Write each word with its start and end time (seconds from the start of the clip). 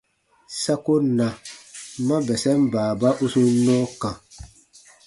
Sa 0.61 0.73
ko 0.83 0.93
na 1.17 1.25
ma 2.07 2.15
bɛsɛn 2.27 2.59
baaba 2.73 3.09
u 3.23 3.25
sun 3.33 3.47
nɔɔ 3.65 3.83
kã. 4.01 4.11